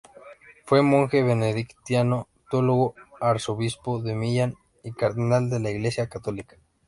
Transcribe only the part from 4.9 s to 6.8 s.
cardenal de la Iglesia católica.